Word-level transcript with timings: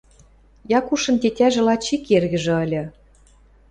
Якушын 0.77 1.15
тетяжӹ 1.21 1.61
лач 1.67 1.85
ик 1.95 2.03
эргӹжӹ 2.15 2.53
ыльы. 2.63 2.83